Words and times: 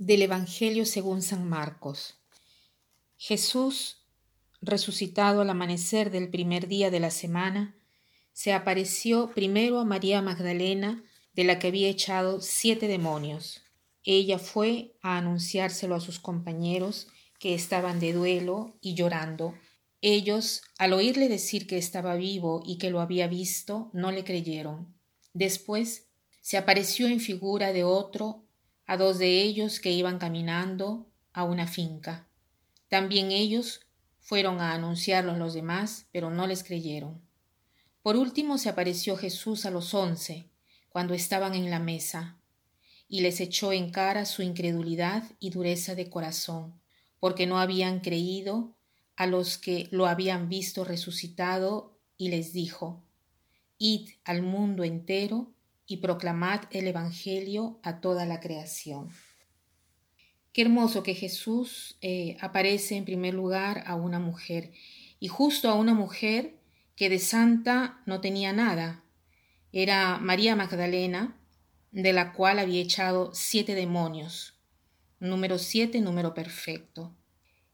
Del 0.00 0.22
Evangelio 0.22 0.86
según 0.86 1.20
San 1.20 1.46
Marcos. 1.46 2.14
Jesús, 3.18 3.98
resucitado 4.62 5.42
al 5.42 5.50
amanecer 5.50 6.10
del 6.10 6.30
primer 6.30 6.68
día 6.68 6.90
de 6.90 7.00
la 7.00 7.10
semana, 7.10 7.76
se 8.32 8.54
apareció 8.54 9.30
primero 9.34 9.78
a 9.78 9.84
María 9.84 10.22
Magdalena, 10.22 11.04
de 11.34 11.44
la 11.44 11.58
que 11.58 11.66
había 11.66 11.90
echado 11.90 12.40
siete 12.40 12.88
demonios. 12.88 13.62
Ella 14.02 14.38
fue 14.38 14.96
a 15.02 15.18
anunciárselo 15.18 15.94
a 15.94 16.00
sus 16.00 16.18
compañeros, 16.18 17.08
que 17.38 17.52
estaban 17.52 18.00
de 18.00 18.14
duelo 18.14 18.78
y 18.80 18.94
llorando. 18.94 19.52
Ellos, 20.00 20.62
al 20.78 20.94
oírle 20.94 21.28
decir 21.28 21.66
que 21.66 21.76
estaba 21.76 22.14
vivo 22.14 22.62
y 22.64 22.78
que 22.78 22.88
lo 22.88 23.02
había 23.02 23.26
visto, 23.26 23.90
no 23.92 24.12
le 24.12 24.24
creyeron. 24.24 24.94
Después 25.34 26.06
se 26.40 26.56
apareció 26.56 27.06
en 27.06 27.20
figura 27.20 27.74
de 27.74 27.84
otro 27.84 28.46
a 28.90 28.96
dos 28.96 29.18
de 29.18 29.40
ellos 29.40 29.78
que 29.78 29.92
iban 29.92 30.18
caminando 30.18 31.06
a 31.32 31.44
una 31.44 31.68
finca. 31.68 32.26
También 32.88 33.30
ellos 33.30 33.82
fueron 34.18 34.60
a 34.60 34.74
anunciarlo 34.74 35.30
a 35.30 35.36
los 35.36 35.54
demás, 35.54 36.08
pero 36.10 36.28
no 36.28 36.48
les 36.48 36.64
creyeron. 36.64 37.22
Por 38.02 38.16
último 38.16 38.58
se 38.58 38.68
apareció 38.68 39.16
Jesús 39.16 39.64
a 39.64 39.70
los 39.70 39.94
once, 39.94 40.50
cuando 40.88 41.14
estaban 41.14 41.54
en 41.54 41.70
la 41.70 41.78
mesa, 41.78 42.40
y 43.08 43.20
les 43.20 43.40
echó 43.40 43.72
en 43.72 43.92
cara 43.92 44.24
su 44.24 44.42
incredulidad 44.42 45.22
y 45.38 45.50
dureza 45.50 45.94
de 45.94 46.10
corazón, 46.10 46.74
porque 47.20 47.46
no 47.46 47.60
habían 47.60 48.00
creído 48.00 48.74
a 49.14 49.28
los 49.28 49.56
que 49.56 49.86
lo 49.92 50.06
habían 50.06 50.48
visto 50.48 50.82
resucitado, 50.82 51.96
y 52.16 52.30
les 52.30 52.52
dijo, 52.52 53.04
Id 53.78 54.08
al 54.24 54.42
mundo 54.42 54.82
entero 54.82 55.52
y 55.90 55.96
proclamad 55.96 56.60
el 56.70 56.86
Evangelio 56.86 57.80
a 57.82 58.00
toda 58.00 58.24
la 58.24 58.38
creación. 58.38 59.08
Qué 60.52 60.62
hermoso 60.62 61.02
que 61.02 61.16
Jesús 61.16 61.98
eh, 62.00 62.36
aparece 62.40 62.94
en 62.94 63.04
primer 63.04 63.34
lugar 63.34 63.82
a 63.88 63.96
una 63.96 64.20
mujer, 64.20 64.70
y 65.18 65.26
justo 65.26 65.68
a 65.68 65.74
una 65.74 65.92
mujer 65.92 66.54
que 66.94 67.10
de 67.10 67.18
santa 67.18 68.02
no 68.06 68.20
tenía 68.20 68.52
nada. 68.52 69.02
Era 69.72 70.18
María 70.18 70.54
Magdalena, 70.54 71.36
de 71.90 72.12
la 72.12 72.34
cual 72.34 72.60
había 72.60 72.82
echado 72.82 73.32
siete 73.34 73.74
demonios. 73.74 74.54
Número 75.18 75.58
siete, 75.58 76.00
número 76.00 76.34
perfecto. 76.34 77.16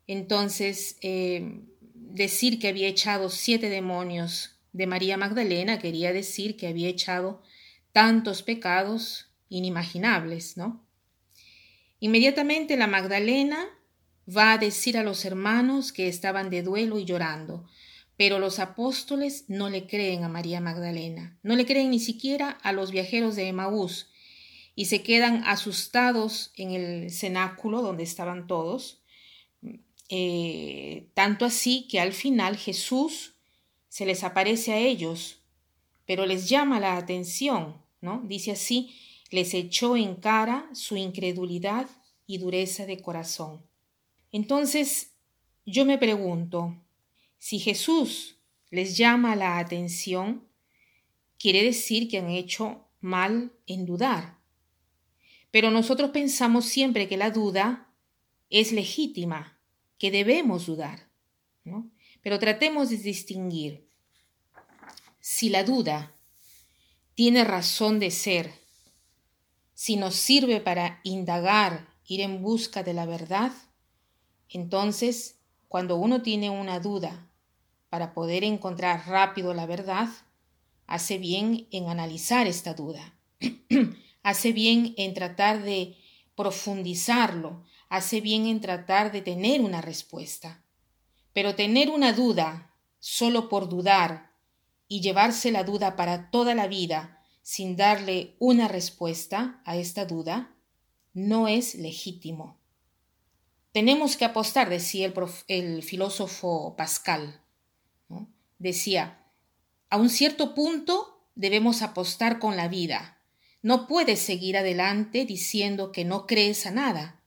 Entonces, 0.07 0.97
eh, 1.03 1.61
decir 1.93 2.61
que 2.61 2.69
había 2.69 2.89
echado 2.89 3.29
siete 3.29 3.69
demonios 3.69 4.57
de 4.73 4.87
María 4.87 5.19
Magdalena 5.19 5.79
quería 5.79 6.15
decir 6.15 6.57
que 6.57 6.67
había 6.67 6.89
echado 6.89 7.43
tantos 7.97 8.43
pecados 8.43 9.31
inimaginables, 9.49 10.59
¿no? 10.59 10.85
Inmediatamente 11.99 12.77
la 12.77 12.87
Magdalena 12.87 13.71
va 14.29 14.53
a 14.53 14.59
decir 14.59 14.99
a 14.99 15.03
los 15.03 15.25
hermanos 15.25 15.93
que 15.93 16.07
estaban 16.07 16.51
de 16.51 16.63
duelo 16.63 16.99
y 16.99 17.07
llorando, 17.07 17.67
pero 18.19 18.39
los 18.39 18.59
apóstoles 18.59 19.47
no 19.49 19.71
le 19.71 19.87
creen 19.87 20.25
a 20.25 20.29
María 20.29 20.61
Magdalena, 20.61 21.39
no 21.43 21.57
le 21.57 21.65
creen 21.65 21.91
ni 21.91 21.99
siquiera 21.99 22.51
a 22.51 22.73
los 22.73 22.91
viajeros 22.91 23.35
de 23.35 23.49
Emaús, 23.49 24.11
y 24.75 24.85
se 24.85 25.03
quedan 25.03 25.43
asustados 25.47 26.53
en 26.55 26.73
el 26.73 27.11
cenáculo 27.11 27.81
donde 27.81 28.03
estaban 28.03 28.47
todos, 28.47 29.01
eh, 30.11 31.09
tanto 31.15 31.47
así 31.47 31.89
que 31.89 31.99
al 31.99 32.13
final 32.13 32.59
Jesús 32.59 33.37
se 33.89 34.05
les 34.05 34.23
aparece 34.23 34.75
a 34.75 34.79
ellos, 34.81 35.41
pero 36.05 36.27
les 36.27 36.51
llama 36.51 36.79
la 36.79 36.99
atención 36.99 37.86
Dice 38.25 38.53
así, 38.53 38.95
les 39.31 39.55
echó 39.55 39.97
en 39.97 40.17
cara 40.17 40.69
su 40.73 40.97
incredulidad 40.97 41.89
y 42.27 42.39
dureza 42.39 42.87
de 42.87 43.01
corazón. 43.01 43.65
Entonces, 44.33 45.13
yo 45.65 45.85
me 45.85 45.99
pregunto, 45.99 46.77
si 47.39 47.59
Jesús 47.59 48.39
les 48.71 48.97
llama 48.97 49.37
la 49.37 49.59
atención, 49.59 50.47
quiere 51.39 51.63
decir 51.63 52.09
que 52.09 52.19
han 52.19 52.31
hecho 52.31 52.89
mal 53.01 53.53
en 53.67 53.87
dudar. 53.87 54.39
Pero 55.51 55.71
nosotros 55.71 56.11
pensamos 56.11 56.67
siempre 56.67 57.09
que 57.09 57.17
la 57.17 57.31
duda 57.31 57.93
es 58.51 58.73
legítima, 58.73 59.59
que 59.99 60.11
debemos 60.11 60.67
dudar. 60.67 61.09
Pero 62.23 62.39
tratemos 62.39 62.91
de 62.91 62.99
distinguir. 62.99 63.89
Si 65.21 65.49
la 65.49 65.65
duda 65.65 66.16
tiene 67.17 67.45
razón 67.45 67.99
de 67.99 68.11
ser, 68.11 68.53
si 69.73 69.97
nos 69.97 70.15
sirve 70.15 70.61
para 70.61 71.01
indagar, 71.03 71.89
ir 72.07 72.21
en 72.21 72.43
busca 72.43 72.83
de 72.83 72.93
la 72.93 73.07
verdad, 73.07 73.53
entonces 74.51 75.41
cuando 75.67 75.97
uno 75.97 76.21
tiene 76.21 76.51
una 76.51 76.79
duda 76.79 77.27
para 77.89 78.13
poder 78.13 78.45
encontrar 78.45 79.09
rápido 79.09 79.55
la 79.55 79.65
verdad, 79.65 80.09
hace 80.87 81.17
bien 81.17 81.67
en 81.71 81.89
analizar 81.89 82.47
esta 82.47 82.75
duda, 82.75 83.15
hace 84.23 84.53
bien 84.53 84.95
en 84.99 85.15
tratar 85.15 85.63
de 85.63 85.97
profundizarlo, 86.37 87.65
hace 87.89 88.21
bien 88.21 88.47
en 88.47 88.61
tratar 88.61 89.11
de 89.11 89.23
tener 89.23 89.63
una 89.63 89.81
respuesta. 89.81 90.63
Pero 91.33 91.55
tener 91.55 91.89
una 91.89 92.13
duda 92.13 92.75
solo 92.99 93.49
por 93.49 93.71
dudar 93.71 94.26
y 94.89 95.01
llevarse 95.01 95.51
la 95.51 95.65
duda 95.65 95.97
para 95.97 96.31
toda 96.31 96.55
la 96.55 96.67
vida 96.67 97.23
sin 97.43 97.77
darle 97.77 98.35
una 98.39 98.67
respuesta 98.69 99.63
a 99.65 99.77
esta 99.77 100.05
duda 100.05 100.57
no 101.15 101.49
es 101.49 101.75
legítimo. 101.77 102.61
Tenemos 103.73 104.17
que 104.17 104.25
apostar, 104.25 104.69
decía 104.69 105.13
el, 105.49 105.83
filósofo 105.83 106.75
Pascal. 106.77 107.41
Decía, 108.59 109.23
a 109.91 109.99
un 109.99 110.09
cierto 110.11 110.55
punto 110.55 111.29
debemos 111.35 111.83
apostar 111.83 112.39
con 112.39 112.57
la 112.57 112.69
vida. 112.69 113.23
No 113.63 113.87
puedes 113.87 114.21
seguir 114.21 114.57
adelante 114.57 115.25
diciendo 115.25 115.93
que 115.93 116.05
no 116.05 116.27
crees 116.27 116.67
a 116.67 116.71
nada, 116.71 117.23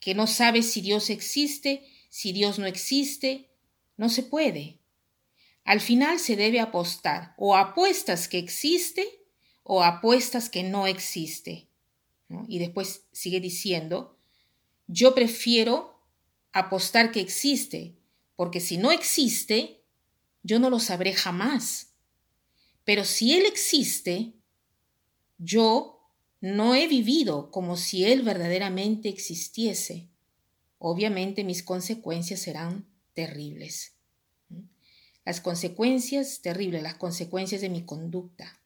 que 0.00 0.14
no 0.14 0.26
sabes 0.26 0.70
si 0.72 0.80
Dios 0.80 1.10
existe, 1.10 1.84
si 2.08 2.32
Dios 2.32 2.58
no 2.58 2.66
existe. 2.66 3.50
No 3.96 4.08
se 4.08 4.22
puede. 4.22 4.77
Al 5.68 5.82
final 5.82 6.18
se 6.18 6.34
debe 6.34 6.60
apostar 6.60 7.34
o 7.36 7.54
apuestas 7.54 8.26
que 8.26 8.38
existe 8.38 9.06
o 9.64 9.82
apuestas 9.82 10.48
que 10.48 10.62
no 10.62 10.86
existe. 10.86 11.68
Y 12.46 12.58
después 12.58 13.04
sigue 13.12 13.38
diciendo, 13.38 14.16
yo 14.86 15.14
prefiero 15.14 16.02
apostar 16.52 17.12
que 17.12 17.20
existe, 17.20 17.98
porque 18.34 18.60
si 18.60 18.78
no 18.78 18.92
existe, 18.92 19.82
yo 20.42 20.58
no 20.58 20.70
lo 20.70 20.80
sabré 20.80 21.12
jamás. 21.12 21.92
Pero 22.84 23.04
si 23.04 23.34
Él 23.34 23.44
existe, 23.44 24.32
yo 25.36 26.00
no 26.40 26.76
he 26.76 26.88
vivido 26.88 27.50
como 27.50 27.76
si 27.76 28.04
Él 28.04 28.22
verdaderamente 28.22 29.10
existiese. 29.10 30.08
Obviamente 30.78 31.44
mis 31.44 31.62
consecuencias 31.62 32.40
serán 32.40 32.88
terribles 33.12 33.97
las 35.28 35.42
consecuencias 35.42 36.40
terribles, 36.40 36.82
las 36.82 36.94
consecuencias 36.94 37.60
de 37.60 37.68
mi 37.68 37.82
conducta. 37.82 38.62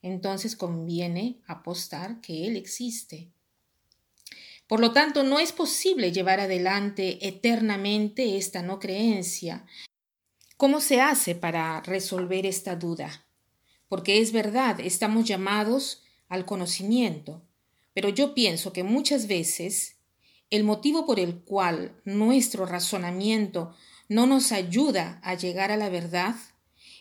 Entonces 0.00 0.54
conviene 0.54 1.40
apostar 1.48 2.20
que 2.20 2.46
Él 2.46 2.56
existe. 2.56 3.32
Por 4.68 4.78
lo 4.78 4.92
tanto, 4.92 5.24
no 5.24 5.40
es 5.40 5.50
posible 5.50 6.12
llevar 6.12 6.38
adelante 6.38 7.26
eternamente 7.26 8.36
esta 8.36 8.62
no 8.62 8.78
creencia. 8.78 9.66
¿Cómo 10.56 10.80
se 10.80 11.00
hace 11.00 11.34
para 11.34 11.80
resolver 11.80 12.46
esta 12.46 12.76
duda? 12.76 13.26
Porque 13.88 14.20
es 14.20 14.30
verdad, 14.30 14.78
estamos 14.78 15.24
llamados 15.24 16.04
al 16.28 16.44
conocimiento, 16.44 17.42
pero 17.92 18.08
yo 18.08 18.34
pienso 18.34 18.72
que 18.72 18.84
muchas 18.84 19.26
veces 19.26 19.96
el 20.48 20.62
motivo 20.62 21.06
por 21.06 21.18
el 21.18 21.40
cual 21.40 22.00
nuestro 22.04 22.66
razonamiento 22.66 23.74
no 24.08 24.26
nos 24.26 24.52
ayuda 24.52 25.20
a 25.22 25.34
llegar 25.34 25.70
a 25.70 25.76
la 25.76 25.88
verdad 25.88 26.34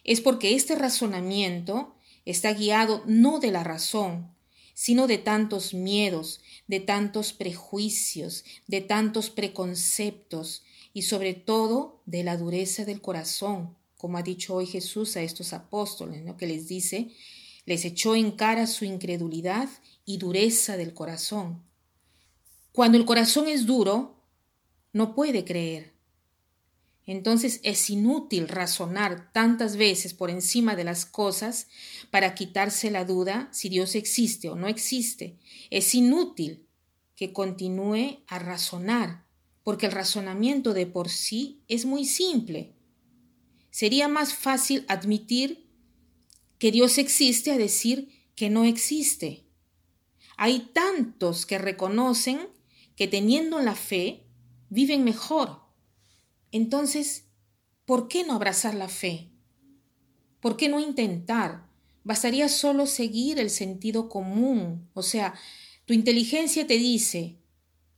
es 0.03 0.21
porque 0.21 0.55
este 0.55 0.75
razonamiento 0.75 1.95
está 2.25 2.53
guiado 2.53 3.03
no 3.05 3.39
de 3.39 3.51
la 3.51 3.63
razón, 3.63 4.33
sino 4.73 5.07
de 5.07 5.17
tantos 5.17 5.73
miedos, 5.73 6.41
de 6.67 6.79
tantos 6.79 7.33
prejuicios, 7.33 8.43
de 8.67 8.81
tantos 8.81 9.29
preconceptos 9.29 10.63
y 10.93 11.03
sobre 11.03 11.33
todo 11.33 12.01
de 12.05 12.23
la 12.23 12.37
dureza 12.37 12.85
del 12.85 13.01
corazón, 13.01 13.75
como 13.97 14.17
ha 14.17 14.23
dicho 14.23 14.55
hoy 14.55 14.65
Jesús 14.65 15.17
a 15.17 15.21
estos 15.21 15.53
apóstoles, 15.53 16.23
¿no? 16.23 16.37
que 16.37 16.47
les 16.47 16.67
dice, 16.67 17.09
les 17.65 17.85
echó 17.85 18.15
en 18.15 18.31
cara 18.31 18.67
su 18.67 18.85
incredulidad 18.85 19.69
y 20.05 20.17
dureza 20.17 20.77
del 20.77 20.93
corazón. 20.93 21.63
Cuando 22.71 22.97
el 22.97 23.05
corazón 23.05 23.47
es 23.47 23.65
duro, 23.65 24.21
no 24.93 25.15
puede 25.15 25.43
creer, 25.43 25.96
entonces 27.07 27.61
es 27.63 27.89
inútil 27.89 28.49
razonar 28.49 29.31
tantas 29.31 29.77
veces 29.77 30.13
por 30.13 30.29
encima 30.29 30.75
de 30.75 30.83
las 30.83 31.05
cosas 31.05 31.67
para 32.11 32.35
quitarse 32.35 32.91
la 32.91 33.05
duda 33.05 33.47
si 33.53 33.69
Dios 33.69 33.95
existe 33.95 34.49
o 34.49 34.55
no 34.55 34.67
existe. 34.67 35.37
Es 35.71 35.95
inútil. 35.95 36.63
que 37.15 37.33
continúe 37.33 38.19
a 38.27 38.37
razonar, 38.37 39.25
porque 39.63 39.87
el 39.87 39.91
razonamiento 39.91 40.75
de 40.75 40.85
por 40.85 41.09
sí 41.09 41.63
es 41.67 41.83
muy 41.83 42.05
simple. 42.05 42.75
Sería 43.71 44.07
más 44.07 44.35
fácil 44.35 44.85
admitir 44.87 45.67
que 46.59 46.71
Dios 46.71 46.99
existe 46.99 47.51
a 47.51 47.57
decir 47.57 48.09
que 48.35 48.51
no 48.51 48.65
existe. 48.65 49.47
Hay 50.37 50.69
tantos 50.73 51.47
que 51.47 51.57
reconocen 51.57 52.39
que 52.95 53.07
teniendo 53.07 53.59
la 53.61 53.73
fe 53.73 54.27
viven 54.69 55.03
mejor. 55.03 55.66
Entonces, 56.57 57.25
¿por 57.85 58.07
qué 58.07 58.23
no 58.23 58.33
abrazar 58.33 58.73
la 58.73 58.89
fe? 58.89 59.29
¿Por 60.39 60.57
qué 60.57 60.69
no 60.69 60.79
intentar? 60.79 61.67
Bastaría 62.03 62.49
solo 62.49 62.87
seguir 62.87 63.37
el 63.37 63.51
sentido 63.51 64.09
común. 64.09 64.89
O 64.95 65.03
sea, 65.03 65.35
tu 65.85 65.93
inteligencia 65.93 66.65
te 66.65 66.79
dice 66.79 67.37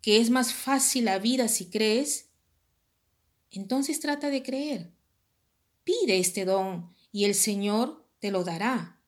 que 0.01 0.19
es 0.19 0.29
más 0.29 0.53
fácil 0.53 1.05
la 1.05 1.19
vida 1.19 1.47
si 1.47 1.67
crees. 1.67 2.31
Entonces 3.49 4.01
trata 4.01 4.29
de 4.29 4.43
creer. 4.43 4.91
Pide 5.85 6.19
este 6.19 6.43
don 6.43 6.93
y 7.13 7.23
el 7.23 7.35
Señor 7.35 8.05
te 8.19 8.29
lo 8.29 8.43
dará. 8.43 9.01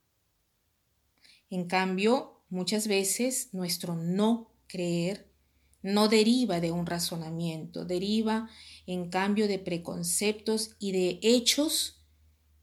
En 1.50 1.68
cambio, 1.68 2.42
muchas 2.48 2.88
veces 2.88 3.50
nuestro 3.52 3.96
no 3.96 4.50
creer 4.68 5.30
no 5.82 6.08
deriva 6.08 6.60
de 6.60 6.72
un 6.72 6.86
razonamiento, 6.86 7.86
deriva 7.86 8.50
en 8.86 9.10
cambio 9.10 9.48
de 9.48 9.60
preconceptos 9.60 10.76
y 10.80 10.92
de 10.92 11.20
hechos 11.22 12.02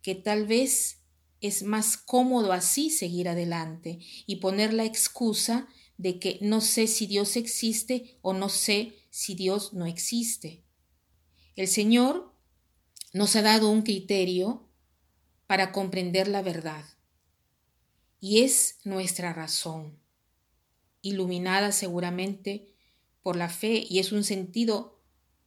que 0.03 0.15
tal 0.15 0.47
vez 0.47 0.99
es 1.41 1.62
más 1.62 1.97
cómodo 1.97 2.53
así 2.53 2.91
seguir 2.91 3.29
adelante 3.29 3.99
y 4.26 4.37
poner 4.37 4.73
la 4.73 4.85
excusa 4.85 5.69
de 5.97 6.19
que 6.19 6.38
no 6.41 6.61
sé 6.61 6.87
si 6.87 7.06
Dios 7.06 7.37
existe 7.37 8.19
o 8.23 8.32
no 8.32 8.49
sé 8.49 8.94
si 9.11 9.35
Dios 9.35 9.73
no 9.73 9.87
existe. 9.87 10.65
El 11.56 11.69
Señor 11.69 12.32
nos 13.12 13.35
ha 13.37 13.43
dado 13.43 13.70
un 13.70 13.82
criterio 13.82 14.69
para 15.47 15.73
comprender 15.73 16.29
la 16.29 16.43
verdad 16.43 16.85
y 18.20 18.43
es 18.43 18.79
nuestra 18.85 19.32
razón, 19.32 19.99
iluminada 21.03 21.73
seguramente 21.73 22.75
por 23.23 23.37
la 23.37 23.49
fe 23.49 23.85
y 23.88 23.99
es 23.99 24.12
un 24.12 24.25
sentido 24.25 25.00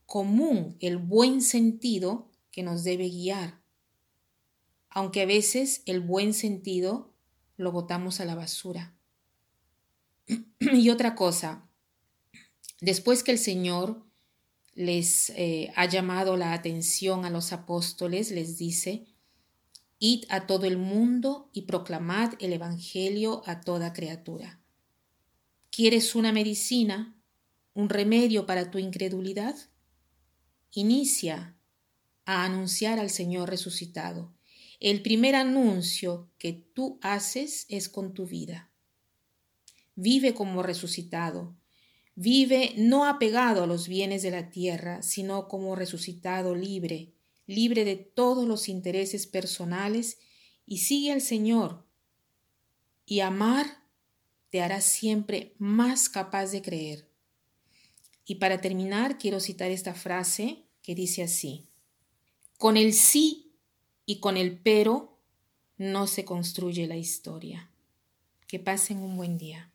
común, 0.06 0.76
el 0.80 0.98
buen 0.98 1.42
sentido 1.42 2.30
que 2.52 2.64
nos 2.64 2.84
debe 2.84 3.10
guiar. 3.10 3.62
Aunque 4.90 5.22
a 5.22 5.26
veces 5.26 5.84
el 5.86 6.02
buen 6.02 6.34
sentido 6.34 7.14
lo 7.56 7.72
botamos 7.72 8.20
a 8.20 8.26
la 8.26 8.36
basura. 8.36 8.94
y 10.60 10.90
otra 10.90 11.16
cosa, 11.16 11.70
después 12.82 13.24
que 13.24 13.32
el 13.32 13.38
Señor 13.38 14.04
les 14.74 15.30
eh, 15.32 15.72
ha 15.76 15.86
llamado 15.86 16.38
la 16.38 16.54
atención 16.54 17.26
a 17.26 17.30
los 17.30 17.54
apóstoles, 17.54 18.32
les 18.32 18.58
dice, 18.58 19.06
Id 20.00 20.26
a 20.30 20.48
todo 20.48 20.66
el 20.66 20.78
mundo 20.78 21.50
y 21.54 21.64
proclamad 21.64 22.34
el 22.40 22.54
Evangelio 22.54 23.44
a 23.46 23.62
toda 23.62 23.94
criatura. 23.94 24.60
¿Quieres 25.70 26.16
una 26.16 26.34
medicina? 26.34 27.16
Un 27.74 27.90
remedio 27.90 28.46
para 28.46 28.72
tu 28.72 28.78
incredulidad? 28.78 29.56
Inicia 30.72 31.58
a 32.26 32.46
anunciar 32.46 33.00
al 33.00 33.10
Señor 33.10 33.50
resucitado. 33.50 34.34
El 34.80 35.02
primer 35.02 35.36
anuncio 35.36 36.32
que 36.38 36.54
tú 36.54 37.00
haces 37.02 37.66
es 37.70 37.88
con 37.88 38.14
tu 38.14 38.26
vida. 38.26 38.72
Vive 39.96 40.34
como 40.34 40.64
resucitado. 40.64 41.56
Vive 42.16 42.74
no 42.78 43.06
apegado 43.06 43.64
a 43.64 43.68
los 43.68 43.88
bienes 43.88 44.24
de 44.24 44.32
la 44.32 44.50
tierra, 44.50 45.02
sino 45.02 45.48
como 45.48 45.76
resucitado 45.76 46.56
libre, 46.56 47.14
libre 47.46 47.86
de 47.86 47.96
todos 47.96 48.48
los 48.48 48.70
intereses 48.70 49.28
personales 49.28 50.18
y 50.66 50.80
sigue 50.80 51.12
al 51.12 51.22
Señor. 51.22 51.86
Y 53.06 53.20
amar 53.20 53.84
te 54.50 54.62
hará 54.62 54.82
siempre 54.82 55.54
más 55.58 56.10
capaz 56.10 56.52
de 56.52 56.62
creer. 56.62 57.11
Y 58.26 58.36
para 58.36 58.62
terminar, 58.62 59.18
quiero 59.18 59.40
citar 59.40 59.72
esta 59.72 59.94
frase 59.94 60.64
que 60.82 60.96
dice 60.96 61.24
así, 61.24 61.68
con 62.58 62.78
el 62.78 62.94
sí 62.94 63.54
y 64.06 64.20
con 64.20 64.38
el 64.38 64.60
pero 64.60 65.20
no 65.78 66.08
se 66.08 66.26
construye 66.26 66.88
la 66.88 66.98
historia. 66.98 67.72
Que 68.48 68.60
pasen 68.60 69.00
un 69.00 69.18
buen 69.18 69.38
día. 69.38 69.71